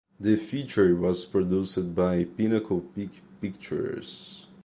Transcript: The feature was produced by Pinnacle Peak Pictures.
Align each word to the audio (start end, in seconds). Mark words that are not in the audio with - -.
The 0.19 0.35
feature 0.35 0.95
was 0.95 1.25
produced 1.25 1.93
by 1.93 2.23
Pinnacle 2.23 2.81
Peak 2.95 3.21
Pictures. 3.39 4.47